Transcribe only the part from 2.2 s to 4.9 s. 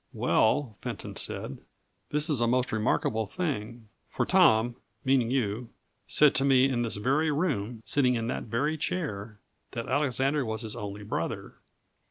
is a most remarkable thing; for Tom,'